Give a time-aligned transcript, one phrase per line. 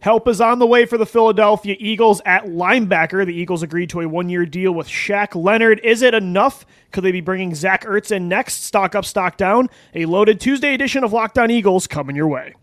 [0.00, 3.26] Help is on the way for the Philadelphia Eagles at linebacker.
[3.26, 5.78] The Eagles agreed to a one year deal with Shaq Leonard.
[5.84, 6.64] Is it enough?
[6.90, 8.64] Could they be bringing Zach Ertz in next?
[8.64, 9.68] Stock up, stock down.
[9.94, 12.54] A loaded Tuesday edition of Locked On Eagles coming your way.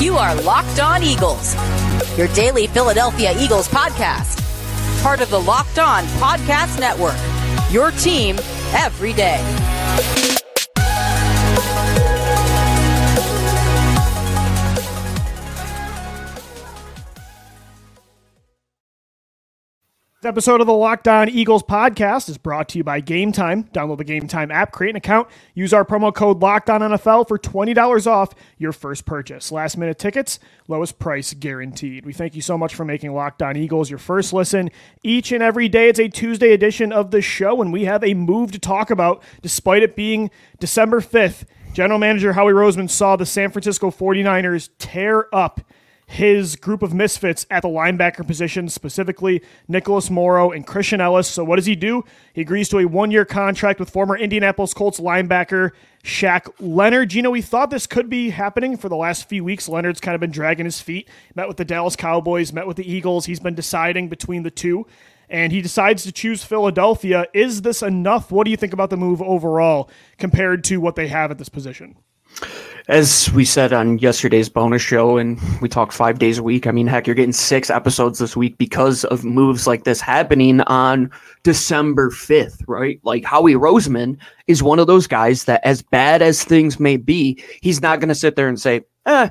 [0.00, 1.54] You are Locked On Eagles,
[2.16, 4.42] your daily Philadelphia Eagles podcast.
[5.02, 7.18] Part of the Locked On Podcast Network,
[7.70, 8.36] your team
[8.72, 9.44] every day.
[20.20, 23.70] This episode of the Locked On Eagles podcast is brought to you by Gametime.
[23.70, 27.38] Download the Gametime app, create an account, use our promo code Locked On NFL for
[27.38, 29.52] twenty dollars off your first purchase.
[29.52, 32.04] Last minute tickets, lowest price guaranteed.
[32.04, 34.72] We thank you so much for making Locked On Eagles your first listen
[35.04, 35.88] each and every day.
[35.88, 39.22] It's a Tuesday edition of the show, and we have a move to talk about,
[39.40, 41.44] despite it being December fifth.
[41.74, 45.60] General Manager Howie Roseman saw the San Francisco 49ers tear up
[46.08, 51.28] his group of misfits at the linebacker position, specifically Nicholas Morrow and Christian Ellis.
[51.28, 52.02] So, what does he do?
[52.32, 57.12] He agrees to a one year contract with former Indianapolis Colts linebacker Shaq Leonard.
[57.12, 59.68] You know, we thought this could be happening for the last few weeks.
[59.68, 62.90] Leonard's kind of been dragging his feet, met with the Dallas Cowboys, met with the
[62.90, 63.26] Eagles.
[63.26, 64.86] He's been deciding between the two.
[65.28, 67.26] And he decides to choose Philadelphia.
[67.34, 68.32] Is this enough?
[68.32, 71.50] What do you think about the move overall compared to what they have at this
[71.50, 71.96] position?
[72.88, 76.66] As we said on yesterday's bonus show, and we talked five days a week.
[76.66, 80.62] I mean, heck, you're getting six episodes this week because of moves like this happening
[80.62, 81.10] on
[81.42, 82.98] December 5th, right?
[83.02, 87.42] Like Howie Roseman is one of those guys that, as bad as things may be,
[87.60, 89.28] he's not going to sit there and say, eh,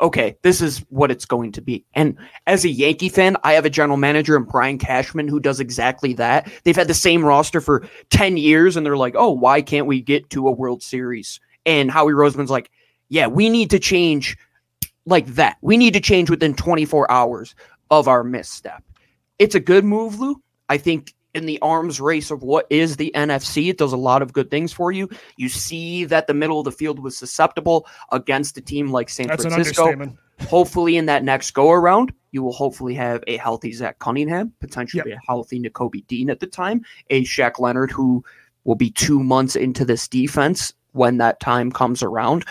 [0.00, 1.84] okay, this is what it's going to be.
[1.94, 5.60] And as a Yankee fan, I have a general manager in Brian Cashman who does
[5.60, 6.52] exactly that.
[6.64, 10.02] They've had the same roster for 10 years, and they're like, oh, why can't we
[10.02, 11.40] get to a World Series?
[11.68, 12.70] And Howie Roseman's like,
[13.10, 14.38] yeah, we need to change
[15.04, 15.58] like that.
[15.60, 17.54] We need to change within 24 hours
[17.90, 18.82] of our misstep.
[19.38, 20.42] It's a good move, Lou.
[20.70, 24.22] I think in the arms race of what is the NFC, it does a lot
[24.22, 25.10] of good things for you.
[25.36, 29.26] You see that the middle of the field was susceptible against a team like San
[29.26, 30.16] That's Francisco.
[30.48, 35.10] hopefully, in that next go around, you will hopefully have a healthy Zach Cunningham, potentially
[35.10, 35.18] yep.
[35.18, 36.80] a healthy Nakobe Dean at the time,
[37.10, 38.24] a Shaq Leonard who
[38.64, 42.44] will be two months into this defense when that time comes around.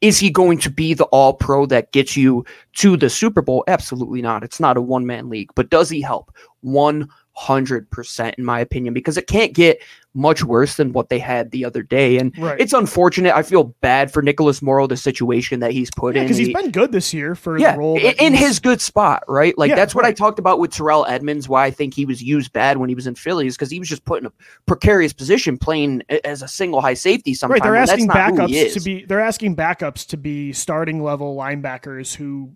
[0.00, 3.64] Is he going to be the all pro that gets you to the Super Bowl?
[3.68, 4.44] Absolutely not.
[4.44, 6.34] It's not a one man league, but does he help?
[6.64, 7.08] 100%
[7.48, 9.80] in my opinion, because it can't get
[10.14, 12.18] much worse than what they had the other day.
[12.18, 12.58] And right.
[12.60, 13.34] it's unfortunate.
[13.34, 16.26] I feel bad for Nicholas Morrow, the situation that he's put yeah, in.
[16.26, 17.74] Because he's been good this year for yeah.
[17.76, 19.56] In, in his good spot, right?
[19.58, 20.10] Like yeah, that's what right.
[20.10, 22.94] I talked about with Terrell Edmunds why I think he was used bad when he
[22.94, 24.32] was in Philly, is because he was just put in a
[24.66, 27.60] precarious position playing as a single high safety sometimes.
[27.60, 27.66] Right.
[27.66, 32.52] They're asking backups to be they're asking backups to be starting level linebackers who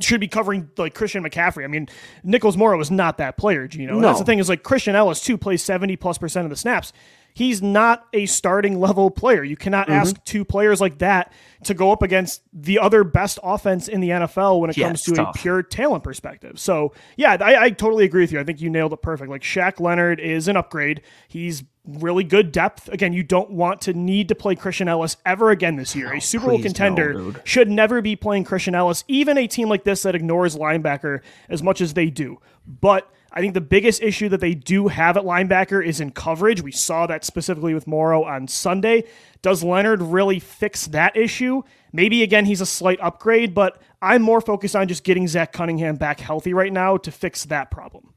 [0.00, 1.64] should be covering like Christian McCaffrey.
[1.64, 1.88] I mean,
[2.22, 3.94] Nicholas Morrow is not that player, Gino.
[3.94, 4.00] No.
[4.00, 6.92] That's the thing is like Christian Ellis too plays 70 plus percent of the snaps.
[7.34, 9.42] He's not a starting level player.
[9.42, 10.00] You cannot mm-hmm.
[10.00, 11.32] ask two players like that
[11.64, 15.02] to go up against the other best offense in the NFL when it yeah, comes
[15.02, 15.34] to tough.
[15.34, 16.60] a pure talent perspective.
[16.60, 18.38] So, yeah, I, I, totally agree with you.
[18.38, 19.30] I think you nailed it perfect.
[19.30, 21.02] Like Shaq Leonard is an upgrade.
[21.26, 22.88] He's really good depth.
[22.88, 26.12] Again, you don't want to need to play Christian Ellis ever again this year.
[26.12, 29.68] a oh, Super Bowl contender no, should never be playing Christian Ellis, even a team
[29.68, 32.40] like this that ignores linebacker as much as they do.
[32.66, 36.62] But I think the biggest issue that they do have at linebacker is in coverage.
[36.62, 39.04] We saw that specifically with Morrow on Sunday.
[39.42, 41.62] Does Leonard really fix that issue?
[41.92, 45.96] Maybe again, he's a slight upgrade, but I'm more focused on just getting Zach Cunningham
[45.96, 48.13] back healthy right now to fix that problem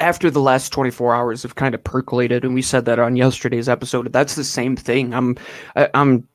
[0.00, 3.68] after the last 24 hours have kind of percolated and we said that on yesterday's
[3.68, 5.36] episode that's the same thing i'm
[5.94, 6.26] i'm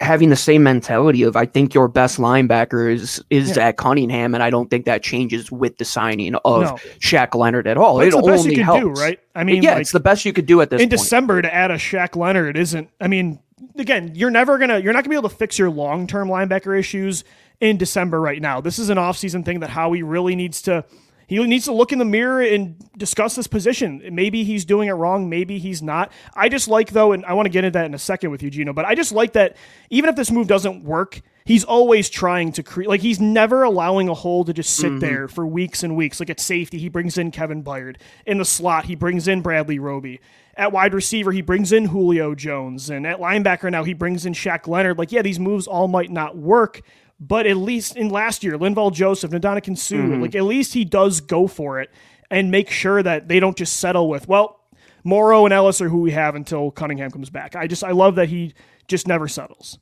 [0.00, 3.54] having the same mentality of I think your best linebacker is is yeah.
[3.54, 6.76] Zach Cunningham, and I don't think that changes with the signing of no.
[6.98, 7.98] Shaq Leonard at all.
[7.98, 9.18] But it only helps, do, right?
[9.34, 10.80] I mean, yeah, like, it's the best you could do at this.
[10.80, 11.00] In point.
[11.00, 12.88] December to add a Shaq Leonard isn't.
[13.00, 13.40] I mean,
[13.76, 16.78] again, you're never gonna you're not gonna be able to fix your long term linebacker
[16.78, 17.24] issues
[17.60, 18.60] in December right now.
[18.60, 20.84] This is an offseason thing that Howie really needs to
[21.26, 24.02] he needs to look in the mirror and discuss this position.
[24.12, 25.28] Maybe he's doing it wrong.
[25.28, 26.12] Maybe he's not.
[26.34, 28.42] I just like, though, and I want to get into that in a second with
[28.42, 29.56] you, Gino, but I just like that
[29.90, 34.08] even if this move doesn't work, he's always trying to create, like, he's never allowing
[34.08, 34.98] a hole to just sit mm-hmm.
[35.00, 36.20] there for weeks and weeks.
[36.20, 37.96] Like at safety, he brings in Kevin Byard.
[38.26, 40.20] In the slot, he brings in Bradley Roby.
[40.56, 42.88] At wide receiver, he brings in Julio Jones.
[42.88, 44.98] And at linebacker now, he brings in Shaq Leonard.
[44.98, 46.82] Like, yeah, these moves all might not work,
[47.26, 50.22] but at least in last year, Linval Joseph, Ndamukong Suh, mm-hmm.
[50.22, 51.90] like at least he does go for it
[52.30, 54.60] and make sure that they don't just settle with, well,
[55.04, 57.54] Morrow and Ellis are who we have until Cunningham comes back.
[57.56, 58.54] I just I love that he
[58.88, 59.78] just never settles.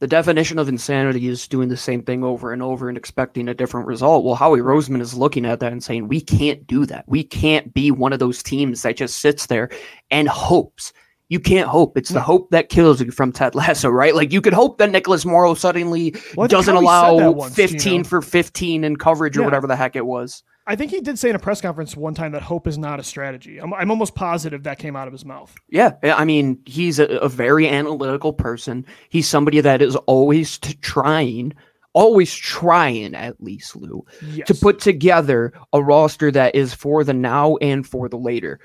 [0.00, 3.54] The definition of insanity is doing the same thing over and over and expecting a
[3.54, 4.24] different result.
[4.24, 7.04] Well, Howie Roseman is looking at that and saying, we can't do that.
[7.06, 9.68] We can't be one of those teams that just sits there
[10.10, 10.94] and hopes.
[11.30, 11.96] You can't hope.
[11.96, 14.16] It's the hope that kills you from Ted Lasso, right?
[14.16, 18.04] Like you could hope that Nicholas Morrow suddenly well, doesn't allow once, 15 you know?
[18.04, 19.46] for 15 in coverage or yeah.
[19.46, 20.42] whatever the heck it was.
[20.66, 22.98] I think he did say in a press conference one time that hope is not
[22.98, 23.58] a strategy.
[23.58, 25.54] I'm, I'm almost positive that came out of his mouth.
[25.68, 25.92] Yeah.
[26.02, 28.84] I mean, he's a, a very analytical person.
[29.08, 31.54] He's somebody that is always trying,
[31.92, 34.48] always trying at least, Lou, yes.
[34.48, 38.58] to put together a roster that is for the now and for the later.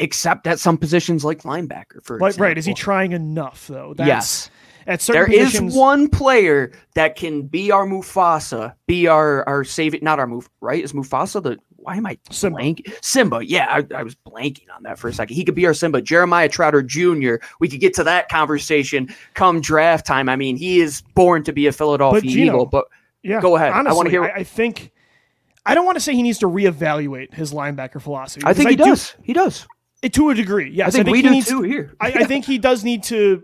[0.00, 2.44] Except at some positions like linebacker, for example.
[2.44, 2.56] Right.
[2.56, 3.94] Is he trying enough, though?
[3.94, 4.50] That's, yes
[4.88, 9.62] at certain there positions, is one player that can be our Mufasa, be our our
[9.62, 10.82] save not our move right?
[10.82, 12.58] Is Mufasa the why am I Simba.
[12.58, 13.04] blanking?
[13.04, 15.36] Simba, yeah, I, I, was blanking on that for a second.
[15.36, 16.02] He could be our Simba.
[16.02, 17.36] Jeremiah Trotter Jr.
[17.60, 20.28] We could get to that conversation come draft time.
[20.28, 22.66] I mean, he is born to be a Philadelphia but Gino, Eagle.
[22.66, 22.86] But
[23.22, 23.72] yeah, go ahead.
[23.72, 24.24] Honestly, I want to hear.
[24.24, 24.92] I, I think
[25.64, 28.42] I don't want to say he needs to reevaluate his linebacker philosophy.
[28.44, 29.12] I think he I does.
[29.12, 29.66] Do, he does.
[30.02, 30.88] To a degree, yes.
[30.88, 31.92] I think, I think we do needs, too here.
[32.00, 33.42] I, I think he does need to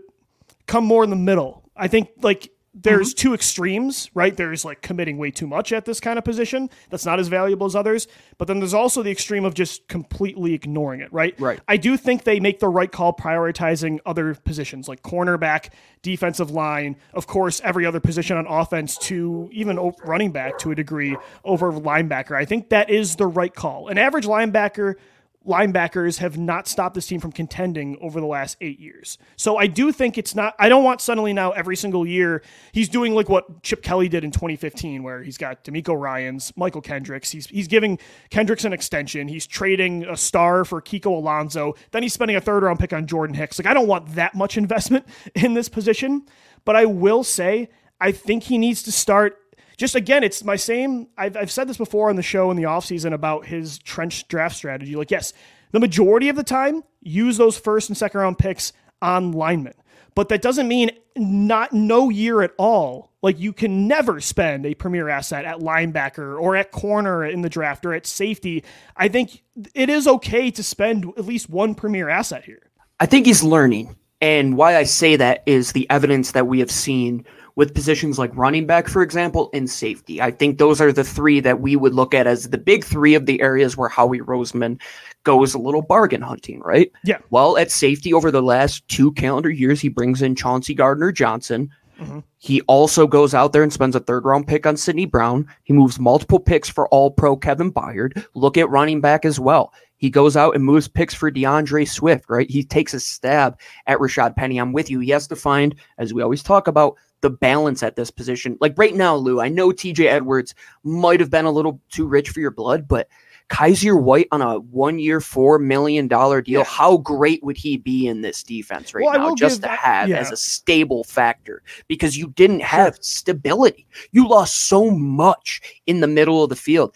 [0.67, 1.69] come more in the middle.
[1.75, 3.29] I think like there's mm-hmm.
[3.29, 4.35] two extremes, right?
[4.35, 6.69] There's like committing way too much at this kind of position.
[6.89, 8.07] That's not as valuable as others.
[8.37, 11.39] But then there's also the extreme of just completely ignoring it, right?
[11.39, 11.61] Right.
[11.69, 15.69] I do think they make the right call prioritizing other positions like cornerback,
[16.01, 20.75] defensive line, of course, every other position on offense to even running back to a
[20.75, 21.15] degree
[21.45, 22.35] over linebacker.
[22.35, 23.87] I think that is the right call.
[23.87, 24.95] An average linebacker
[25.45, 29.17] linebackers have not stopped this team from contending over the last eight years.
[29.35, 32.89] So I do think it's not, I don't want suddenly now every single year he's
[32.89, 37.31] doing like what Chip Kelly did in 2015, where he's got DeMeco Ryans, Mychal Kendricks.
[37.31, 37.99] He's, he's giving
[38.29, 39.27] Kendricks an extension.
[39.27, 41.75] He's trading a star for Kiko Alonso.
[41.91, 43.59] Then he's spending a third round pick on Jordan Hicks.
[43.59, 45.05] Like, I don't want that much investment
[45.35, 46.23] in this position.
[46.65, 47.69] But I will say,
[48.01, 49.37] I think he needs to start
[49.77, 51.07] just again, it's my same.
[51.17, 54.55] I've, I've said this before on the show in the offseason about his trench draft
[54.55, 54.95] strategy.
[54.95, 55.33] Like, yes,
[55.71, 59.73] the majority of the time, use those first and second round picks on linemen.
[60.15, 63.11] But that doesn't mean not no year at all.
[63.21, 67.49] Like you can never spend a premier asset at linebacker or at corner in the
[67.49, 68.63] draft or at safety.
[68.95, 69.43] I think
[69.73, 72.69] it is okay to spend at least one premier asset here.
[72.99, 73.95] I think he's learning.
[74.21, 77.25] And why I say that is the evidence that we have seen
[77.55, 80.21] with positions like running back, for example, and safety.
[80.21, 83.15] I think those are the three that we would look at as the big three
[83.15, 84.79] of the areas where Howie Roseman
[85.23, 86.91] goes a little bargain hunting, right?
[87.03, 87.19] Yeah.
[87.29, 91.71] Well, at safety over the last two calendar years, he brings in Chauncey Gardner Johnson.
[91.99, 92.19] Mm-hmm.
[92.39, 95.47] He also goes out there and spends a third round pick on Sydney Brown.
[95.63, 98.25] He moves multiple picks for all pro Kevin Byard.
[98.33, 99.71] Look at running back as well.
[99.97, 102.49] He goes out and moves picks for D'Andre Swift, right?
[102.49, 104.57] He takes a stab at Rashad Penny.
[104.57, 104.99] I'm with you.
[104.99, 108.55] He has to find, as we always talk about, the balance at this position.
[108.61, 112.29] Like right now, Lou, I know TJ Edwards might have been a little too rich
[112.29, 113.09] for your blood, but
[113.49, 116.63] Kyzir White on a one year, $4 million deal, yeah.
[116.63, 120.17] how great would he be in this defense right well, now just to have yeah.
[120.17, 121.63] as a stable factor?
[121.87, 123.87] Because you didn't have stability.
[124.11, 126.93] You lost so much in the middle of the field.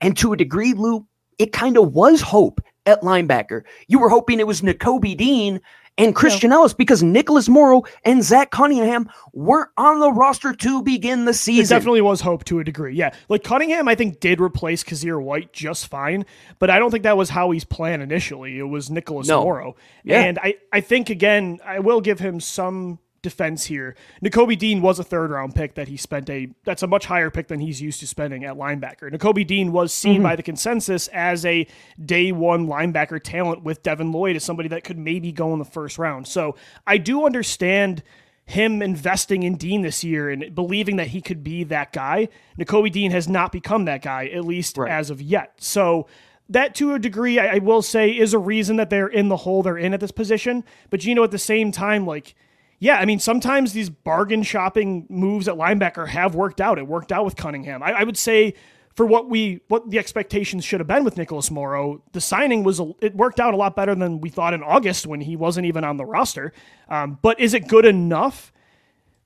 [0.00, 1.06] And to a degree, Lou,
[1.38, 3.62] it kind of was hope at linebacker.
[3.86, 5.60] You were hoping it was Nakobe Dean
[6.00, 6.56] and Christian yeah.
[6.56, 11.64] Ellis because Nicholas Morrow and Zach Cunningham weren't on the roster to begin the season.
[11.64, 12.94] It definitely was hope to a degree.
[12.94, 13.14] Yeah.
[13.28, 16.26] Like Cunningham, I think, did replace Kyzir White just fine,
[16.58, 18.58] but I don't think that was Howie's plan initially.
[18.58, 19.44] It was Nicholas no.
[19.44, 19.76] Morrow.
[20.04, 20.20] Yeah.
[20.20, 23.96] And I, I think, again, I will give him some defense here.
[24.24, 27.30] Nakobe Dean was a third round pick that he spent a that's a much higher
[27.30, 29.12] pick than he's used to spending at linebacker.
[29.12, 30.22] Nakobe Dean was seen mm-hmm.
[30.22, 31.66] by the consensus as a
[32.04, 35.64] day one linebacker talent with Devin Lloyd as somebody that could maybe go in the
[35.64, 36.26] first round.
[36.26, 38.02] So I do understand
[38.46, 42.28] him investing in Dean this year and believing that he could be that guy.
[42.58, 44.90] Nakobe Dean has not become that guy, at least right.
[44.90, 45.52] as of yet.
[45.58, 46.08] So
[46.48, 49.36] that to a degree, I, I will say, is a reason that they're in the
[49.36, 50.64] hole they're in at this position.
[50.90, 52.34] But you know, at the same time, like
[52.80, 56.78] yeah, I mean, sometimes these bargain shopping moves at linebacker have worked out.
[56.78, 57.82] It worked out with Cunningham.
[57.82, 58.54] I, I would say
[58.94, 62.80] for what we what the expectations should have been with Nicholas Morrow, the signing was
[62.80, 65.66] a, it worked out a lot better than we thought in August when he wasn't
[65.66, 66.54] even on the roster.
[66.88, 68.50] Um, but is it good enough?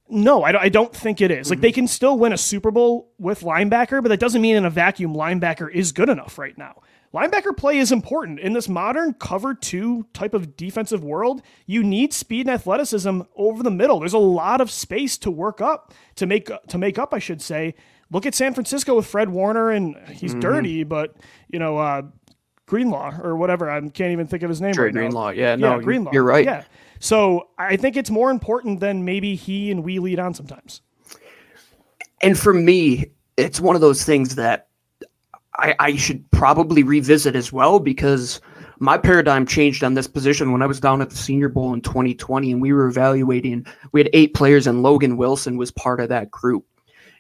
[0.09, 1.47] No, I, don't, I don't think it is.
[1.47, 1.53] Mm-hmm.
[1.53, 4.65] Like they can still win a Super Bowl with linebacker, but that doesn't mean in
[4.65, 6.83] a vacuum linebacker is good enough right now
[7.15, 11.43] linebacker play is important in this modern cover two type of defensive world.
[11.67, 14.01] You need speed and athleticism over the middle.
[14.01, 17.41] There's a lot of space to work up to make to make up, I should
[17.41, 17.75] say.
[18.11, 20.41] Look at San Francisco with Fred Warner, and he's mm-hmm.
[20.41, 21.17] dirty, but
[21.49, 21.79] you know.
[21.79, 22.03] Uh,
[22.67, 23.71] Greenlaw or whatever.
[23.71, 25.27] I can't even think of his name Dre right Greenlaw.
[25.27, 25.31] now.
[25.33, 26.13] Yeah, no, Greenlaw.
[26.15, 26.47] You're right.
[26.47, 26.65] Yeah.
[26.99, 30.81] So I think it's more important than maybe he and we lead on sometimes.
[32.23, 34.69] And for me, it's one of those things that
[35.59, 38.41] I, I should probably revisit as well because
[38.81, 41.81] my paradigm changed on this position when I was down at the Senior Bowl in
[41.81, 43.67] 2020 and we were evaluating.
[43.93, 46.65] We had eight players and Logan Wilson was part of that group.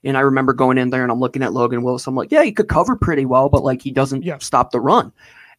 [0.02, 2.10] And I remember going in there and I'm looking at Logan Wilson.
[2.10, 4.38] I'm like, yeah, he could cover pretty well, but like he doesn't yeah.
[4.38, 5.12] stop the run.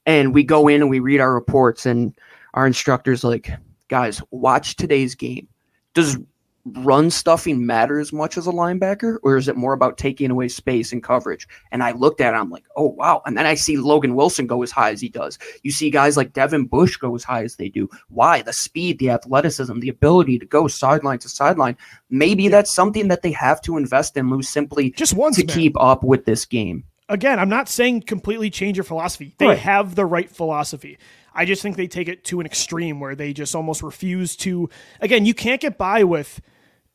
[0.05, 2.15] And we go in and we read our reports, and
[2.53, 3.50] our instructor's like,
[3.88, 5.48] guys, watch today's game.
[5.96, 6.17] Does
[6.65, 10.48] run stuffing matter as much as a linebacker, or is it more about taking away
[10.48, 11.48] space and coverage?
[11.72, 13.22] And I looked at it, I'm like, oh wow.
[13.25, 15.38] And then I see Logan Wilson go as high as he does.
[15.62, 17.88] You see guys like Devin Bush go as high as they do.
[18.10, 18.41] Why?
[18.41, 21.77] The speed, the athleticism, the ability to go sideline to sideline.
[22.10, 25.55] Maybe that's something that they have to invest in, Lou, simply just once to man.
[25.55, 26.84] keep up with this game.
[27.07, 29.36] Again, I'm not saying completely change your philosophy.
[29.38, 29.60] They right.
[29.60, 30.98] have the right philosophy.
[31.36, 34.69] I just think they take it to an extreme where they just almost refuse to.
[35.01, 36.41] Again, you can't get by with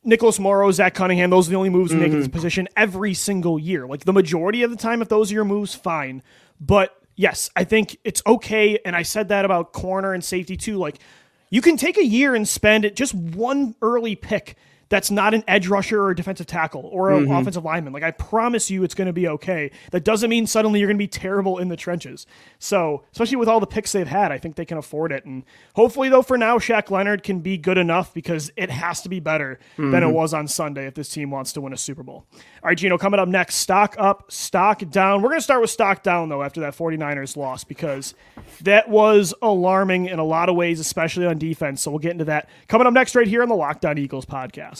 [0.02, 2.00] Nicholas Morrow, Zach Cunningham, those are the only moves mm-hmm.
[2.00, 3.86] we make in this position every single year.
[3.86, 6.22] Like the majority of the time, if those are your moves, fine.
[6.60, 8.78] But yes, I think it's okay.
[8.84, 10.78] And I said that about corner and safety too.
[10.78, 10.98] Like
[11.50, 14.56] you can take a year and spend it just one early pick
[14.90, 17.32] that's not an edge rusher or a defensive tackle or an mm-hmm.
[17.32, 17.92] offensive lineman.
[17.92, 19.70] Like I promise you, it's going to be okay.
[19.92, 22.26] That doesn't mean suddenly you're going to be terrible in the trenches.
[22.58, 25.24] So especially with all the picks they've had, I think they can afford it.
[25.24, 25.44] And
[25.74, 29.20] hopefully, though, for now, Shaq Leonard can be good enough because it has to be
[29.20, 29.92] better mm-hmm.
[29.92, 30.16] than it mm-hmm.
[30.16, 32.26] was on Sunday if this team wants to win a Super Bowl.
[32.34, 35.22] All right, Gino, coming up next, stock up, stock down.
[35.22, 38.14] We're going to start with stock down though after that 49ers loss because
[38.62, 41.80] that was alarming in a lot of ways, especially on defense.
[41.80, 44.26] So we'll get into that coming up next right here on the Locked On Eagles
[44.26, 44.79] podcast.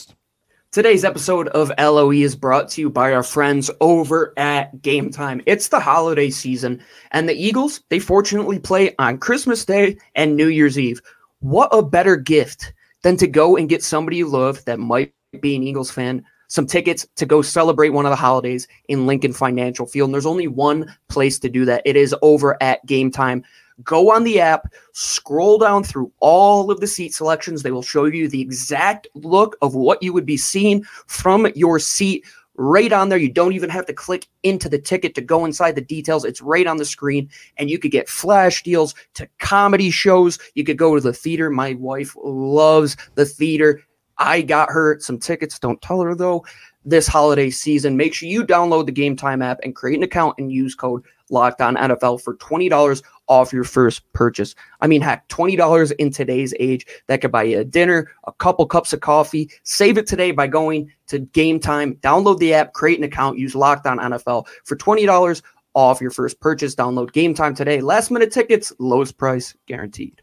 [0.71, 5.43] Today's episode of LOE is brought to you by our friends over at Gametime.
[5.45, 10.47] It's the holiday season, and the Eagles, they fortunately play on Christmas Day and New
[10.47, 11.01] Year's Eve.
[11.41, 15.57] What a better gift than to go and get somebody you love that might be
[15.57, 19.85] an Eagles fan some tickets to go celebrate one of the holidays in Lincoln Financial
[19.85, 20.07] Field.
[20.07, 21.81] And there's only one place to do that.
[21.85, 23.43] It is over at Gametime.
[23.83, 27.63] Go on the app, scroll down through all of the seat selections.
[27.63, 31.79] They will show you the exact look of what you would be seeing from your
[31.79, 33.17] seat right on there.
[33.17, 36.25] You don't even have to click into the ticket to go inside the details.
[36.25, 40.37] It's right on the screen, and you could get flash deals to comedy shows.
[40.55, 41.49] You could go to the theater.
[41.49, 43.81] My wife loves the theater.
[44.17, 45.57] I got her some tickets.
[45.57, 46.45] Don't tell her though.
[46.83, 50.51] This holiday season, make sure you download the Gametime app and create an account and
[50.51, 54.55] use code Locked On NFL for twenty dollars off your first purchase.
[54.81, 58.33] I mean, heck, twenty dollars in today's age that could buy you a dinner, a
[58.33, 59.49] couple cups of coffee.
[59.61, 63.85] Save it today by going to Gametime, download the app, create an account, use Locked
[63.85, 65.43] On NFL for twenty dollars
[65.75, 66.73] off your first purchase.
[66.73, 67.79] Download Gametime today.
[67.81, 70.21] Last minute tickets, lowest price guaranteed.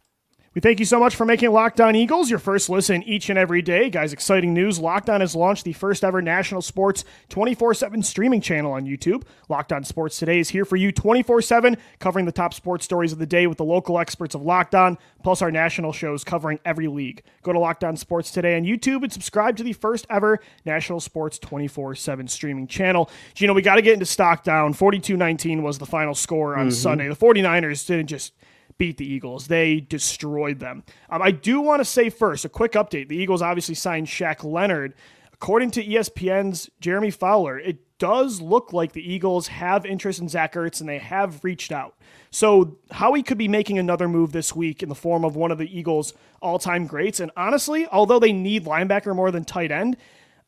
[0.54, 3.38] We thank you so much for making Locked On Eagles your first listen each and
[3.38, 3.90] every day.
[3.90, 4.78] Guys, exciting news.
[4.78, 9.24] Locked On has launched the first ever national sports 24 7 streaming channel on YouTube.
[9.50, 13.12] Locked On Sports Today is here for you 24 7, covering the top sports stories
[13.12, 16.58] of the day with the local experts of Locked On, plus our national shows covering
[16.64, 17.22] every league.
[17.42, 21.00] Go to Locked On Sports Today on YouTube and subscribe to the first ever national
[21.00, 23.10] sports 24 7 streaming channel.
[23.34, 24.72] Gino, we got to get into stock down.
[24.72, 26.70] 42 19 was the final score on mm-hmm.
[26.70, 27.08] Sunday.
[27.08, 28.32] The 49ers didn't just
[28.78, 29.48] beat the Eagles.
[29.48, 30.84] They destroyed them.
[31.10, 33.08] Um, I do want to say first a quick update.
[33.08, 34.94] The Eagles obviously signed Shaq Leonard.
[35.32, 40.54] According to ESPN's Jeremy Fowler, it does look like the Eagles have interest in Zach
[40.54, 41.96] Ertz and they have reached out.
[42.30, 45.58] So Howie could be making another move this week in the form of one of
[45.58, 47.20] the Eagles' all-time greats.
[47.20, 49.96] And honestly, although they need linebacker more than tight end,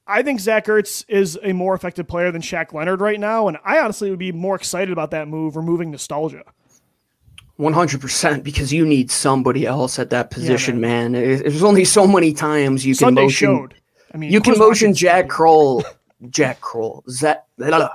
[0.06, 3.58] I think Zach Ertz is a more effective player than Shaq Leonard right now, and
[3.64, 6.42] I honestly would be more excited about that move, removing nostalgia.
[7.60, 11.12] 100% because you need somebody else at that position, yeah, man.
[11.12, 11.22] man.
[11.22, 13.48] There's only so many times you Sunday can motion.
[13.48, 13.74] Showed.
[14.14, 15.84] I mean, you can motion Jack Kroll,
[16.30, 17.04] Jack Kroll.
[17.20, 17.46] That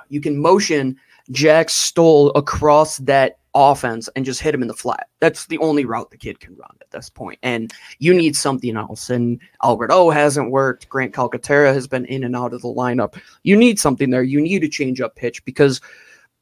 [0.09, 0.97] you can motion
[1.31, 5.07] Jack Stoll across that offense and just hit him in the flat.
[5.19, 7.39] That's the only route the kid can run at this point.
[7.41, 9.09] And you need something else.
[9.09, 10.87] And Albert O hasn't worked.
[10.89, 13.19] Grant Calcaterra has been in and out of the lineup.
[13.43, 14.23] You need something there.
[14.23, 15.81] You need a change up pitch because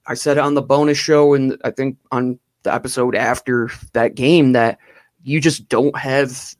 [0.07, 4.15] I said it on the bonus show and I think on the episode after that
[4.15, 4.79] game that
[5.23, 6.55] you just don't have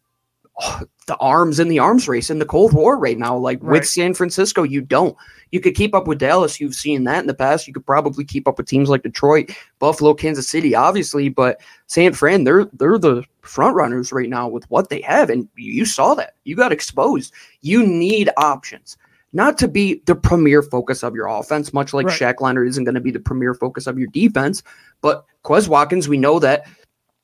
[0.61, 3.35] oh, the arms in the arms race in the Cold War right now.
[3.35, 3.71] Like right.
[3.71, 5.17] with San Francisco, you don't.
[5.51, 6.59] You could keep up with Dallas.
[6.59, 7.67] You've seen that in the past.
[7.67, 11.29] You could probably keep up with teams like Detroit, Buffalo, Kansas City, obviously.
[11.29, 15.47] But San Fran, they're they're the front runners right now with what they have, and
[15.55, 16.35] you saw that.
[16.45, 17.33] You got exposed.
[17.61, 18.97] You need options.
[19.33, 22.19] not to be the premier focus of your offense, much like right.
[22.19, 24.63] Shaq Leonard isn't going to be the premier focus of your defense.
[25.01, 26.65] But Quez Watkins, we know that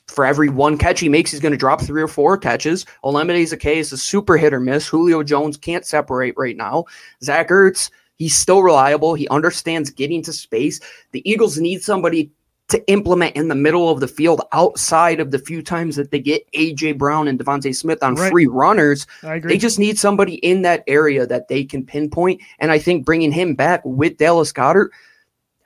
[0.07, 2.85] for every one catch he makes, he's going to drop three or four catches.
[3.03, 4.87] Olamide Zaccheaus is a super hit or miss.
[4.87, 6.85] Julio Jones can't separate right now.
[7.23, 9.13] Zach Ertz, he's still reliable.
[9.13, 10.79] He understands getting to space.
[11.11, 12.31] The Eagles need somebody
[12.69, 16.19] to implement in the middle of the field outside of the few times that they
[16.19, 18.31] get AJ Brown and DeVonta Smith on right.
[18.31, 19.07] free runners.
[19.49, 22.41] They just need somebody in that area that they can pinpoint.
[22.59, 24.89] And I think bringing him back with Dallas Goedert,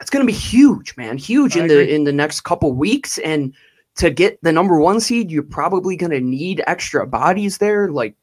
[0.03, 1.17] that's going to be huge, man.
[1.17, 1.85] Huge I in agree.
[1.85, 3.19] the in the next couple weeks.
[3.19, 3.53] And
[3.95, 7.89] to get the number one seed, you're probably going to need extra bodies there.
[7.89, 8.13] Like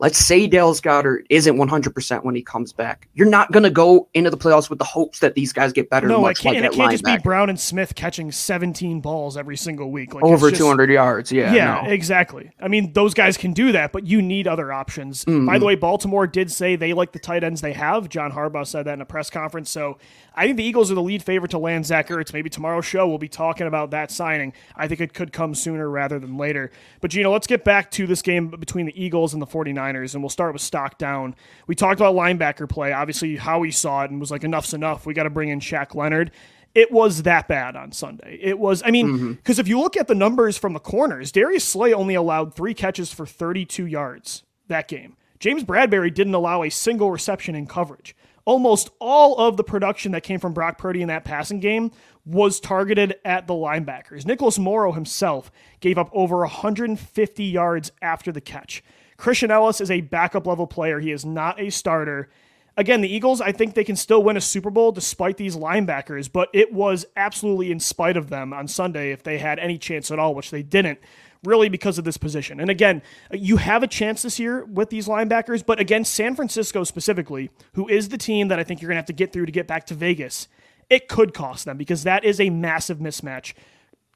[0.00, 3.08] let's say Dallas Goedert isn't 100% when he comes back.
[3.14, 5.90] You're not going to go into the playoffs with the hopes that these guys get
[5.90, 6.06] better.
[6.06, 9.36] No, much it can't, like it can't just be Brown and Smith catching 17 balls
[9.36, 10.14] every single week.
[10.14, 11.32] Like Over just, 200 yards.
[11.32, 11.52] Yeah.
[11.52, 11.90] Yeah, no.
[11.90, 12.52] exactly.
[12.60, 15.24] I mean, those guys can do that, but you need other options.
[15.24, 15.46] Mm-hmm.
[15.46, 18.08] By the way, Baltimore did say they like the tight ends they have.
[18.08, 19.70] John Harbaugh said that in a press conference.
[19.70, 19.98] So
[20.38, 22.32] I think the Eagles are the lead favorite to land Zach Ertz.
[22.32, 24.52] Maybe tomorrow's show we'll be talking about that signing.
[24.76, 26.70] I think it could come sooner rather than later.
[27.00, 30.22] But, Gino, let's get back to this game between the Eagles and the 49ers, and
[30.22, 31.34] we'll start with stock down.
[31.66, 35.06] We talked about linebacker play, obviously, how he saw it and was like, enough's enough.
[35.06, 36.30] We got to bring in Shaq Leonard.
[36.72, 38.38] It was that bad on Sunday.
[38.40, 39.60] It was, I mean, because mm-hmm.
[39.60, 43.12] if you look at the numbers from the corners, Darius Slay only allowed three catches
[43.12, 45.16] for 32 yards that game.
[45.40, 48.14] James Bradberry didn't allow a single reception in coverage
[48.48, 51.90] almost all of the production that came from Brock Purdy in that passing game
[52.24, 54.24] was targeted at the linebackers.
[54.24, 58.82] Nicholas Morrow himself gave up over 150 yards after the catch.
[59.18, 60.98] Christian Ellis is a backup level player.
[60.98, 62.30] He is not a starter.
[62.78, 66.32] Again, the Eagles, I think they can still win a Super Bowl despite these linebackers,
[66.32, 70.10] but it was absolutely in spite of them on Sunday if they had any chance
[70.10, 71.00] at all, which they didn't
[71.44, 72.60] really because of this position.
[72.60, 73.02] And again,
[73.32, 77.88] you have a chance this year with these linebackers, but against San Francisco specifically, who
[77.88, 79.66] is the team that I think you're going to have to get through to get
[79.66, 80.48] back to Vegas,
[80.90, 83.54] it could cost them because that is a massive mismatch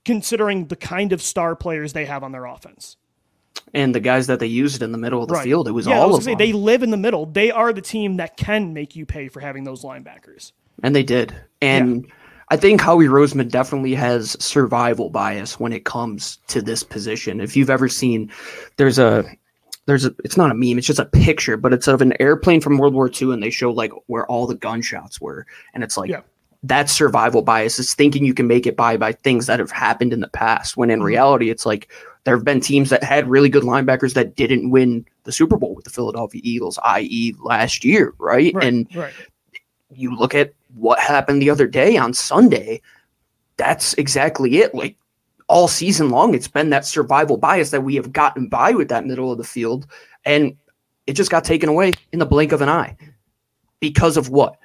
[0.04, 2.96] considering the kind of star players they have on their offense.
[3.74, 5.44] And the guys that they used in the middle of the right.
[5.44, 6.38] field, it was yeah, all was of say, them.
[6.38, 7.26] They live in the middle.
[7.26, 10.52] They are the team that can make you pay for having those linebackers.
[10.82, 11.34] And they did.
[11.60, 12.14] And yeah
[12.52, 17.40] I think Howie Roseman definitely has survival bias when it comes to this position.
[17.40, 18.31] If you've ever seen,
[18.76, 19.24] there's a
[19.87, 22.61] there's a it's not a meme, it's just a picture, but it's of an airplane
[22.61, 25.96] from World War II, and they show like where all the gunshots were, and it's
[25.96, 26.20] like yeah.
[26.62, 27.79] that's survival bias.
[27.79, 30.76] It's thinking you can make it by by things that have happened in the past.
[30.76, 31.07] When in mm-hmm.
[31.07, 31.90] reality, it's like
[32.24, 35.74] there have been teams that had really good linebackers that didn't win the Super Bowl
[35.74, 38.53] with the Philadelphia Eagles, i.e., last year, right?
[38.55, 39.14] right and right.
[39.90, 42.80] you look at what happened the other day on Sunday,
[43.56, 44.74] that's exactly it.
[44.74, 44.96] Like
[45.48, 49.06] all season long, it's been that survival bias that we have gotten by with that
[49.06, 49.87] middle of the field.
[50.24, 50.56] And
[51.06, 52.96] it just got taken away in the blink of an eye
[53.80, 54.56] because of what?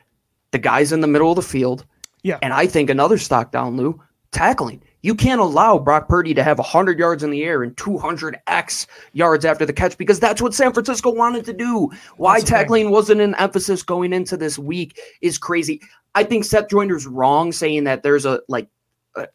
[0.51, 1.85] The guys in the middle of the field.
[2.23, 2.39] Yeah.
[2.41, 4.81] And I think another stock down, Lou, tackling.
[5.07, 9.45] You can't allow Brock Purdy to have 100 yards in the air and 200x yards
[9.45, 11.89] after the catch because that's what San Francisco wanted to do.
[12.17, 15.79] Why that's tackling wasn't an emphasis going into this week is crazy.
[16.15, 18.67] I think Seth Joyner's wrong saying that there's a like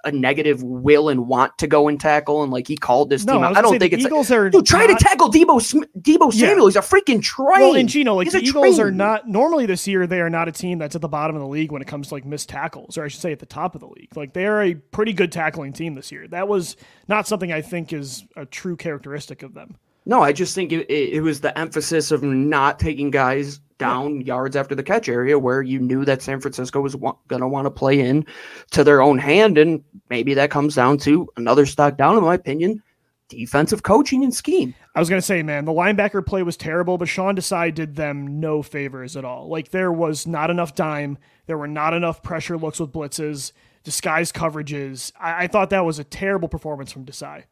[0.05, 3.35] a, negative will and want to go and tackle, and like he called this no,
[3.35, 3.45] team.
[3.45, 5.61] I, I don't think it's Eagles like, are dude, try not, to tackle Deebo
[5.99, 6.59] Deebo Samuel.
[6.59, 6.65] Yeah.
[6.65, 7.61] He's a freaking train.
[7.61, 8.87] Well, and Gino, like He's the Eagles train.
[8.87, 10.07] are not normally this year.
[10.07, 12.09] They are not a team that's at the bottom of the league when it comes
[12.09, 14.17] to like missed tackles, or I should say at the top of the league.
[14.17, 16.29] Like they are a pretty good tackling team this year.
[16.29, 16.77] That was
[17.09, 19.77] not something I think is a true characteristic of them.
[20.05, 24.21] No, I just think it, it, it was the emphasis of not taking guys down
[24.21, 24.27] yeah.
[24.27, 27.49] yards after the catch area where you knew that San Francisco was wa- going to
[27.49, 28.25] want to play in
[28.71, 29.59] to their own hand.
[29.59, 32.83] And maybe that comes down to another stock down, in my opinion,
[33.29, 34.75] defensive coaching and scheme.
[34.95, 37.97] I was going to say, man, the linebacker play was terrible, but Sean Desai did
[37.97, 39.49] them no favors at all.
[39.49, 41.17] Like there was not enough dime.
[41.47, 43.53] There were not enough pressure looks with blitzes,
[43.85, 45.13] disguised coverages.
[45.19, 47.45] I, I thought that was a terrible performance from Desai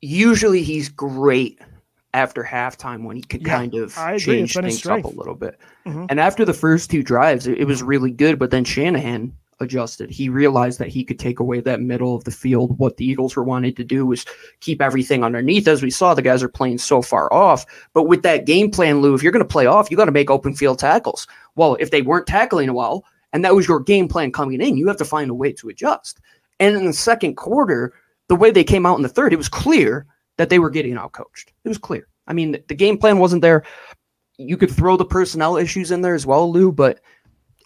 [0.00, 1.60] usually he's great
[2.14, 5.58] after halftime when he could yeah, kind of change things up a little bit.
[5.86, 6.06] Mm-hmm.
[6.08, 8.38] And after the first two drives, it, it, was really good.
[8.38, 10.10] But then Shanahan adjusted.
[10.10, 12.78] He realized that he could take away that middle of the field.
[12.78, 14.24] What the Eagles were wanting to do was
[14.60, 15.68] keep everything underneath.
[15.68, 17.66] As we saw, the guys are playing so far off.
[17.92, 20.12] But with that game plan, Lou, if you're going to play off, you got to
[20.12, 21.26] make open field tackles.
[21.56, 24.86] Well, if they weren't tackling well, and that was your game plan coming in, you
[24.86, 26.20] have to find a way to adjust.
[26.60, 27.92] And in the second quarter,
[28.28, 30.94] the way they came out in the third, it was clear that they were getting
[30.94, 31.48] outcoached.
[31.64, 32.06] It was clear.
[32.26, 33.64] I mean, the game plan wasn't there.
[34.36, 37.00] You could throw the personnel issues in there as well, Lou, but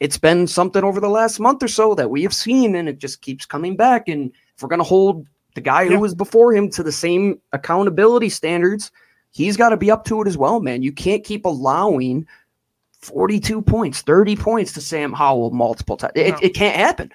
[0.00, 2.98] it's been something over the last month or so that we have seen, and it
[2.98, 4.08] just keeps coming back.
[4.08, 7.40] And if we're going to hold the guy who was before him to the same
[7.52, 8.90] accountability standards,
[9.32, 10.82] he's got to be up to it as well, man.
[10.82, 12.26] You can't keep allowing
[13.00, 16.12] 42 points, 30 points to Sam Howell multiple times.
[16.14, 16.38] It, no.
[16.40, 17.12] it can't happen.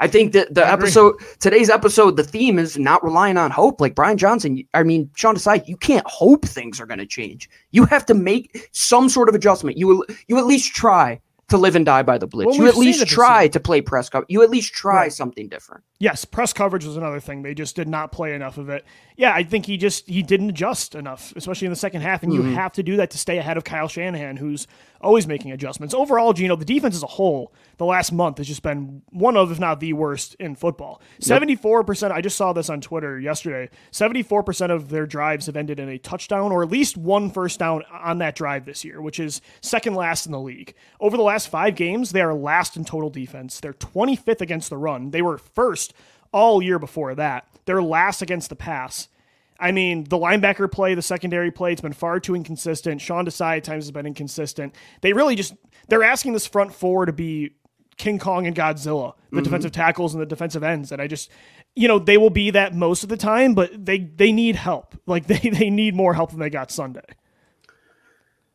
[0.00, 3.80] I think that the episode, today's episode, the theme is not relying on hope.
[3.80, 7.50] Like Brian Johnson, I mean, Sean Desai, you can't hope things are going to change.
[7.72, 9.76] You have to make some sort of adjustment.
[9.76, 12.46] You you at least try to live and die by the blitz.
[12.46, 14.30] Well, you at least try to play press coverage.
[14.30, 15.12] You at least try right.
[15.12, 15.82] something different.
[15.98, 17.42] Yes, press coverage was another thing.
[17.42, 18.84] They just did not play enough of it.
[19.16, 22.22] Yeah, I think he just he didn't adjust enough, especially in the second half.
[22.22, 22.50] And mm-hmm.
[22.50, 24.66] you have to do that to stay ahead of Kyle Shanahan, who's
[25.00, 25.94] always making adjustments.
[25.94, 29.50] Overall, Gino, the defense as a whole, the last month has just been one of,
[29.50, 31.00] if not the worst in football.
[31.20, 32.12] Seventy-four percent.
[32.12, 33.70] I just saw this on Twitter yesterday.
[33.90, 37.58] Seventy-four percent of their drives have ended in a touchdown or at least one first
[37.58, 40.74] down on that drive this year, which is second last in the league.
[41.00, 43.60] Over the last five games, they are last in total defense.
[43.60, 45.10] They're twenty-fifth against the run.
[45.10, 45.94] They were first
[46.32, 47.48] all year before that.
[47.64, 49.08] They're last against the pass.
[49.60, 53.00] I mean, the linebacker play, the secondary play, it's been far too inconsistent.
[53.00, 54.74] Sean Desai at times has been inconsistent.
[55.00, 55.54] They really just
[55.88, 57.56] they're asking this front four to be
[57.96, 59.44] King Kong and Godzilla, the mm-hmm.
[59.44, 60.92] defensive tackles and the defensive ends.
[60.92, 61.30] And I just
[61.74, 64.94] you know, they will be that most of the time, but they they need help.
[65.06, 67.00] Like they they need more help than they got Sunday.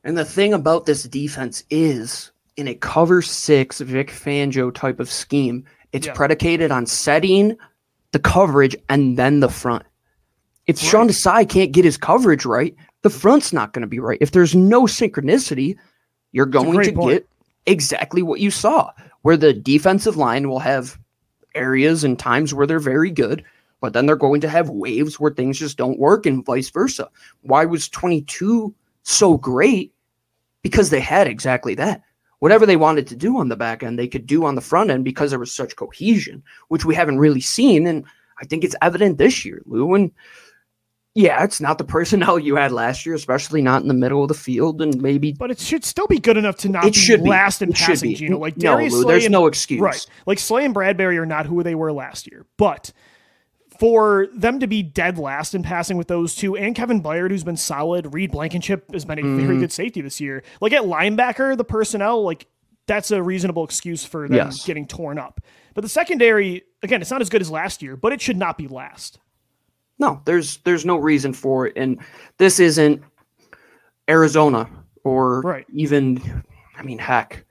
[0.03, 5.11] And the thing about this defense is in a cover six Vic Fangio type of
[5.11, 6.13] scheme, it's yeah.
[6.13, 7.57] predicated on setting
[8.11, 9.83] the coverage and then the front.
[10.67, 10.89] If right.
[10.89, 14.17] Sean Desai can't get his coverage right, the front's not going to be right.
[14.21, 15.77] If there's no synchronicity,
[16.31, 17.13] you're going to point.
[17.13, 17.27] get
[17.65, 18.91] exactly what you saw,
[19.23, 20.97] where the defensive line will have
[21.55, 23.43] areas and times where they're very good,
[23.81, 27.09] but then they're going to have waves where things just don't work and vice versa.
[27.41, 29.93] Why was 22 so great?
[30.61, 32.01] Because they had exactly that.
[32.43, 34.91] Whatever they wanted to do on the back end, they could do on the front
[34.91, 37.87] end because there was such cohesion, which we haven't really seen.
[37.87, 38.03] And
[38.37, 39.93] I think it's evident this year, Lou.
[39.93, 40.11] And
[41.15, 44.27] yeah, it's not the personnel you had last year, especially not in the middle of
[44.27, 45.31] the field, and maybe.
[45.31, 47.75] But it should still be good enough to not it should be last in it
[47.75, 48.13] passing.
[48.13, 49.79] Gino, like no, Darius Lou, there's and, no excuse.
[49.79, 52.91] Right, like Slay and Bradberry are not who they were last year, but
[53.83, 57.43] for them to be dead last in passing with those two, and Kevin Byard, who's
[57.43, 59.45] been solid, Reed Blankenship has been a mm.
[59.45, 60.41] very good safety this year.
[60.61, 62.47] Like at linebacker, the personnel, like
[62.87, 64.65] that's a reasonable excuse for them yes.
[64.65, 65.41] getting torn up.
[65.73, 68.57] But the secondary, again, it's not as good as last year, but it should not
[68.57, 69.19] be last.
[69.99, 71.99] No, there's there's no reason for it, and
[72.37, 73.03] this isn't
[74.09, 74.69] Arizona
[75.03, 75.65] or right.
[75.73, 76.21] even,
[76.77, 77.43] I mean, heck,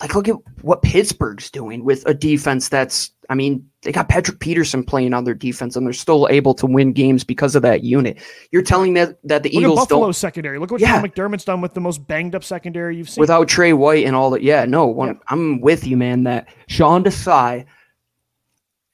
[0.00, 4.40] like look at what Pittsburgh's doing with a defense that's, I mean, they got Patrick
[4.40, 7.84] Peterson playing on their defense, and they're still able to win games because of that
[7.84, 8.20] unit.
[8.50, 10.58] You're telling me that that the look Eagles at Buffalo's don't, secondary.
[10.58, 11.00] Look what yeah.
[11.00, 14.16] Sean McDermott's done with the most banged up secondary you've seen without Trey White and
[14.16, 14.42] all that.
[14.42, 15.14] Yeah, no, one, yeah.
[15.28, 16.24] I'm with you, man.
[16.24, 17.64] That Sean Desai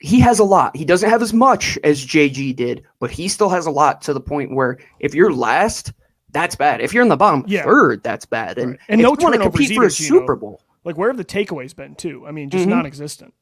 [0.01, 0.75] he has a lot.
[0.75, 4.15] He doesn't have as much as JG did, but he still has a lot to
[4.15, 5.93] the point where if you're last,
[6.31, 6.81] that's bad.
[6.81, 7.65] If you're in the bottom yeah.
[7.65, 8.59] third, that's bad.
[8.59, 8.81] And, right.
[8.89, 10.63] and no want to compete for a Super Bowl.
[10.85, 12.27] Like where have the takeaways been too?
[12.27, 12.71] I mean, just mm-hmm.
[12.71, 13.35] non-existent.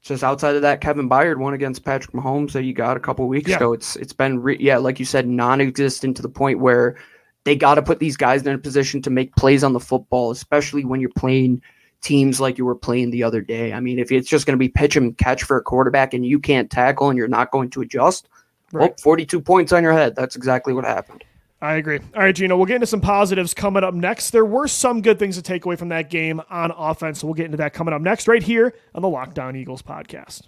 [0.00, 3.26] Just outside of that, Kevin Byard won against Patrick Mahomes that you got a couple
[3.26, 3.56] weeks yeah.
[3.56, 3.72] ago.
[3.72, 6.96] It's it's been re- yeah, like you said, non-existent to the point where
[7.44, 10.30] they got to put these guys in a position to make plays on the football,
[10.30, 11.62] especially when you're playing–
[12.00, 13.72] teams like you were playing the other day.
[13.72, 16.24] I mean, if it's just going to be pitch and catch for a quarterback and
[16.24, 18.28] you can't tackle and you're not going to adjust,
[18.72, 18.90] right.
[18.90, 20.14] well, 42 points on your head.
[20.14, 21.24] That's exactly what happened.
[21.60, 21.98] I agree.
[22.14, 24.30] All right, Gino, we'll get into some positives coming up next.
[24.30, 27.20] There were some good things to take away from that game on offense.
[27.20, 29.82] So we'll get into that coming up next, right here on the Locked On Eagles
[29.82, 30.42] podcast.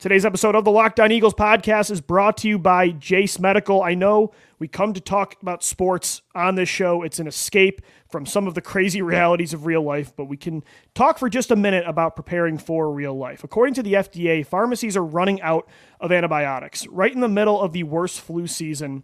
[0.00, 3.82] Today's episode of the Locked On Eagles podcast is brought to you by Jase Medical.
[3.82, 4.30] I know
[4.60, 8.54] we come to talk about sports on this show, it's an escape from some of
[8.54, 10.62] the crazy realities of real life, but we can
[10.94, 13.42] talk for just a minute about preparing for real life.
[13.42, 17.72] According to the FDA, pharmacies are running out of antibiotics right in the middle of
[17.72, 19.02] the worst flu season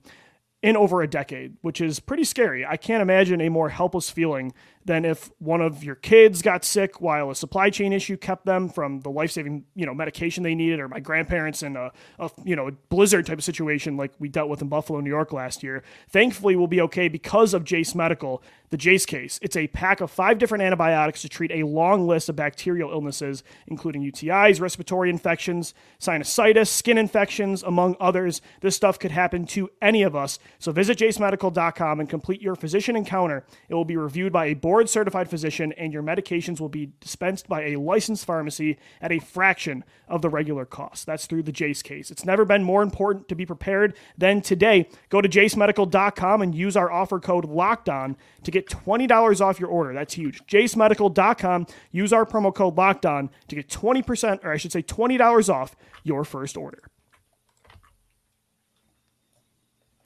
[0.63, 2.65] in over a decade, which is pretty scary.
[2.65, 7.01] I can't imagine a more helpless feeling than if one of your kids got sick
[7.01, 10.79] while a supply chain issue kept them from the life-saving, you know, medication they needed,
[10.79, 14.29] or my grandparents in a, a, you know, a blizzard type of situation like we
[14.29, 15.83] dealt with in Buffalo, New York last year.
[16.11, 19.39] Thankfully, we'll be okay because of jase Medical, the jase case.
[19.41, 23.43] It's a pack of five different antibiotics to treat a long list of bacterial illnesses,
[23.67, 28.43] including UTIs, respiratory infections, sinusitis, skin infections, among others.
[28.61, 30.39] This stuff could happen to any of us.
[30.59, 33.47] So visit jasemedical.com and complete your physician encounter.
[33.69, 36.91] It will be reviewed by a board board certified physician, and your medications will be
[36.99, 41.07] dispensed by a licensed pharmacy at a fraction of the regular cost.
[41.07, 42.11] That's through the Jase case.
[42.11, 44.89] It's never been more important to be prepared than today.
[45.11, 49.69] Go to jasemedical.com and use our offer code locked on to get $20 off your
[49.69, 49.95] order.
[49.95, 50.45] That's huge.
[50.49, 51.69] jasemedical.com.
[51.93, 55.77] Use our promo code locked on to get 20%, or I should say $20 off
[56.03, 56.83] your first order.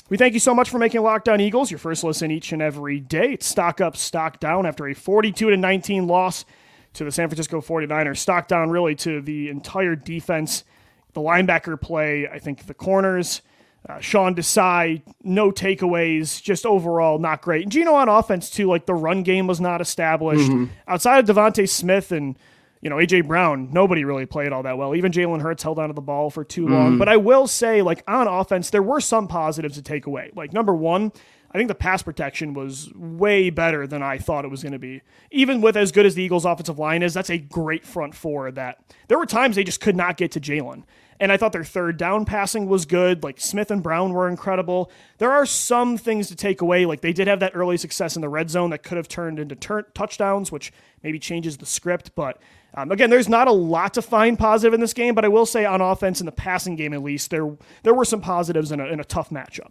[0.08, 2.62] We thank you so much for making Locked On Eagles your first listen each and
[2.62, 3.34] every day.
[3.34, 6.46] It's stock up, stock down after a 42 to 19 loss
[6.94, 8.16] to the San Francisco 49ers.
[8.16, 10.64] Stock down really to the entire defense,
[11.12, 13.42] the linebacker play, I think the corners,
[13.86, 17.64] uh, Sean Desai, no takeaways, just overall not great.
[17.64, 20.50] And Gino on offense too, like the run game was not established.
[20.50, 20.72] Mm-hmm.
[20.86, 22.38] Outside of DeVonta Smith and
[22.80, 24.94] you know, AJ Brown, nobody really played all that well.
[24.94, 26.94] Even Jalen Hurts held onto the ball for too long.
[26.94, 26.98] Mm.
[26.98, 30.30] But I will say, like on offense, there were some positives to take away.
[30.34, 31.12] Like number one,
[31.50, 34.78] I think the pass protection was way better than I thought it was going to
[34.78, 35.00] be.
[35.30, 38.50] Even with as good as the Eagles' offensive line is, that's a great front four.
[38.50, 40.84] That there were times they just could not get to Jalen.
[41.20, 43.22] And I thought their third down passing was good.
[43.22, 44.90] Like Smith and Brown were incredible.
[45.18, 46.86] There are some things to take away.
[46.86, 49.38] Like they did have that early success in the red zone that could have turned
[49.38, 49.56] into
[49.94, 52.14] touchdowns, which maybe changes the script.
[52.14, 52.40] But
[52.74, 55.46] um, again, there's not a lot to find positive in this game, but I will
[55.46, 58.80] say on offense in the passing game at least, there there were some positives in
[58.80, 59.70] a, in a tough matchup.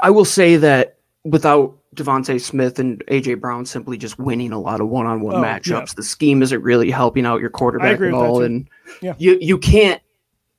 [0.00, 4.80] I will say that without DeVonta Smith and AJ Brown simply just winning a lot
[4.80, 5.94] of one-on-one oh, matchups, yeah.
[5.96, 8.68] the scheme isn't really helping out your quarterback at all, and
[9.00, 9.14] yeah.
[9.18, 10.02] you you can't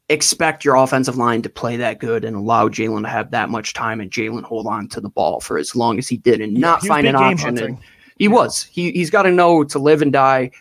[0.09, 3.73] expect your offensive line to play that good and allow Jalen to have that much
[3.73, 6.53] time and Jalen hold on to the ball for as long as he did and
[6.53, 7.57] yeah, not find an option.
[7.57, 7.77] And
[8.17, 8.63] he was.
[8.63, 10.51] He he's got to know to live and die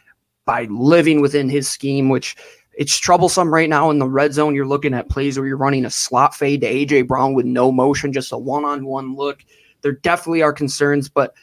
[0.44, 2.36] by living within his scheme, which
[2.76, 4.54] it's troublesome right now in the red zone.
[4.54, 7.72] You're looking at plays where you're running a slot fade to AJ Brown with no
[7.72, 9.44] motion, just a one-on-one look.
[9.80, 11.34] There definitely are concerns, but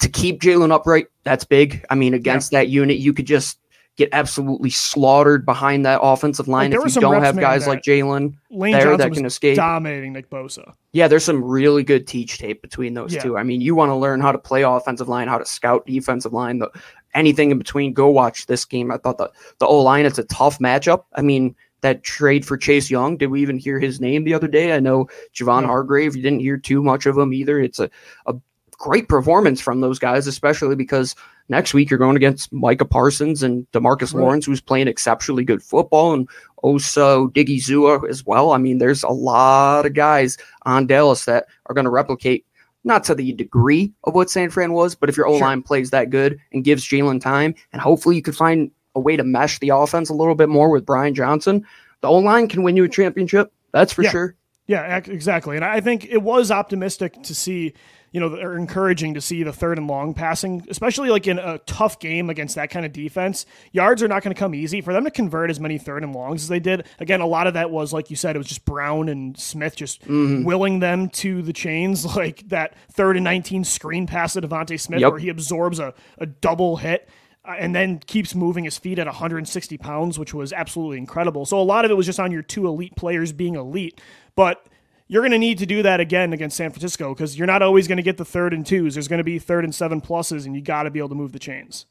[0.00, 1.84] to keep Jalen upright, that's big.
[1.90, 2.60] I mean, against yeah.
[2.60, 3.59] that unit, you could just
[4.00, 8.34] get absolutely slaughtered behind that offensive line like, if you don't have guys like Jalen
[8.50, 9.56] there Johnson that can escape.
[9.56, 10.72] Dominating Nick Bosa.
[10.92, 13.20] Yeah, there's some really good teach tape between those yeah.
[13.20, 13.36] two.
[13.36, 16.32] I mean, you want to learn how to play offensive line, how to scout defensive
[16.32, 16.70] line, the
[17.12, 18.90] anything in between, go watch this game.
[18.90, 21.04] I thought the the O line it's a tough matchup.
[21.14, 24.48] I mean, that trade for Chase Young, did we even hear his name the other
[24.48, 24.72] day?
[24.72, 25.66] I know Javon yeah.
[25.66, 27.60] Hargrave, you didn't hear too much of him either.
[27.60, 27.90] It's a,
[28.24, 28.34] a
[28.70, 31.14] great performance from those guys, especially because
[31.50, 34.22] next week you're going against Micah Parsons and Demarcus right.
[34.22, 36.26] Lawrence, who's playing exceptionally good football, and
[36.58, 38.52] also Diggy Zua as well.
[38.52, 42.46] I mean, there's a lot of guys on Dallas that are going to replicate
[42.84, 45.64] not to the degree of what San Fran was, but if your O line sure.
[45.64, 49.24] plays that good and gives Jalen time, and hopefully you could find a way to
[49.24, 51.66] mesh the offense a little bit more with Brian Johnson,
[52.00, 53.52] the O line can win you a championship.
[53.72, 54.10] That's for yeah.
[54.10, 54.34] sure.
[54.66, 55.56] Yeah, exactly.
[55.56, 57.74] And I think it was optimistic to see
[58.12, 61.58] you know, they're encouraging to see the third and long passing, especially like in a
[61.58, 63.46] tough game against that kind of defense.
[63.72, 66.12] Yards are not going to come easy for them to convert as many third and
[66.12, 66.86] longs as they did.
[66.98, 69.76] Again, a lot of that was like you said, it was just Brown and Smith
[69.76, 70.44] just mm-hmm.
[70.44, 75.00] willing them to the chains, like that third and nineteen screen pass to DeVonta Smith
[75.00, 75.12] yep.
[75.12, 77.08] where he absorbs a, a double hit.
[77.42, 81.46] Uh, and then keeps moving his feet at 160 pounds, which was absolutely incredible.
[81.46, 83.98] So a lot of it was just on your two elite players being elite.
[84.36, 84.66] But
[85.10, 87.88] you're going to need to do that again against San Francisco because you're not always
[87.88, 88.94] going to get the third and twos.
[88.94, 91.16] There's going to be third and seven pluses, and you got to be able to
[91.16, 91.86] move the chains.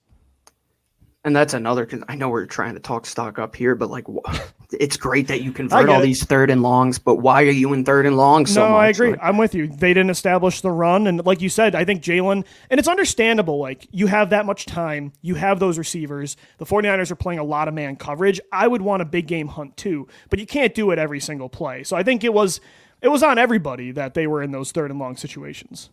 [1.25, 1.85] And that's another.
[1.85, 4.05] Cause I know we're trying to talk stock up here, but like,
[4.71, 6.97] it's great that you convert all these third and longs.
[6.97, 8.79] But why are you in third and long so no, much?
[8.79, 9.11] I agree.
[9.11, 9.67] Like, I'm with you.
[9.67, 12.45] They didn't establish the run, and like you said, I think Jalen.
[12.69, 13.59] And it's understandable.
[13.59, 16.37] Like you have that much time, you have those receivers.
[16.57, 18.39] The 49ers are playing a lot of man coverage.
[18.53, 21.49] I would want a big game hunt too, but you can't do it every single
[21.49, 21.83] play.
[21.83, 22.61] So I think it was
[23.01, 25.89] it was on everybody that they were in those third and long situations.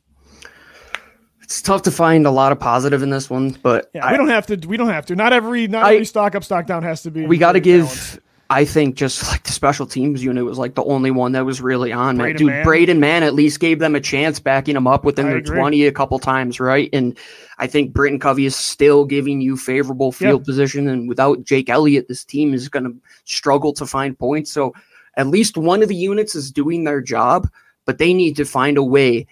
[1.42, 4.18] It's tough to find a lot of positive in this one, but yeah, I, we
[4.18, 4.56] don't have to.
[4.66, 5.16] We don't have to.
[5.16, 7.26] Not every not I, every stock up, stock down has to be.
[7.26, 7.84] We got to give.
[7.84, 8.18] Balanced.
[8.48, 11.60] I think just like the special teams unit was like the only one that was
[11.60, 12.16] really on.
[12.16, 12.64] Braden Dude, Mann.
[12.64, 15.58] Braden Mann at least gave them a chance backing them up within I their agree.
[15.58, 16.88] 20 a couple times, right?
[16.92, 17.18] And
[17.58, 20.46] I think Britton Covey is still giving you favorable field yep.
[20.46, 20.86] position.
[20.86, 24.52] And without Jake Elliott, this team is going to struggle to find points.
[24.52, 24.74] So
[25.16, 27.48] at least one of the units is doing their job,
[27.84, 29.26] but they need to find a way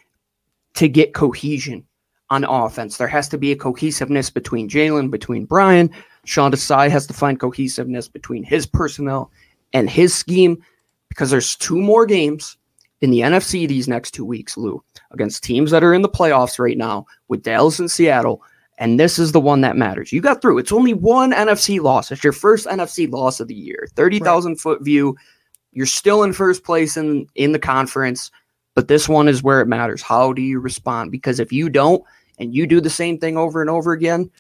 [0.74, 1.84] to get cohesion
[2.30, 2.96] on offense.
[2.96, 5.90] There has to be a cohesiveness between Jalen, between Brian.
[6.24, 9.30] Sean Desai has to find cohesiveness between his personnel
[9.72, 10.62] and his scheme
[11.08, 12.56] because there's two more games
[13.00, 16.58] in the NFC these next two weeks, Lou, against teams that are in the playoffs
[16.58, 18.42] right now with Dallas and Seattle.
[18.78, 20.12] And this is the one that matters.
[20.12, 20.58] You got through.
[20.58, 22.10] It's only one NFC loss.
[22.10, 23.88] It's your first NFC loss of the year.
[23.94, 24.60] 30,000 right.
[24.60, 25.16] foot view.
[25.74, 28.30] You're still in first place in in the conference,
[28.74, 30.02] but this one is where it matters.
[30.02, 31.10] How do you respond?
[31.10, 32.02] Because if you don't
[32.38, 34.30] and you do the same thing over and over again,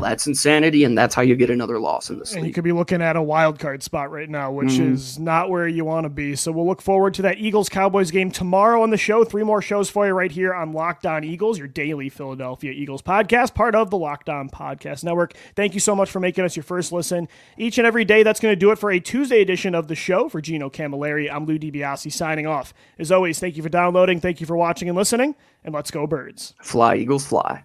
[0.00, 2.48] that's insanity, and that's how you get another loss in this and league.
[2.48, 4.92] you could be looking at a wild card spot right now, which mm.
[4.92, 6.36] is not where you want to be.
[6.36, 9.24] So we'll look forward to that Eagles Cowboys game tomorrow on the show.
[9.24, 13.02] Three more shows for you right here on Locked On Eagles, your daily Philadelphia Eagles
[13.02, 15.34] podcast, part of the Locked On Podcast Network.
[15.54, 18.22] Thank you so much for making us your first listen each and every day.
[18.22, 20.28] That's going to do it for a Tuesday edition of the show.
[20.28, 22.74] For Gino Camilleri, I'm Lou DiBiase signing off.
[22.98, 26.06] As always, thank you for downloading, thank you for watching and listening, and let's go,
[26.06, 26.54] birds.
[26.62, 27.64] Fly, Eagles, fly.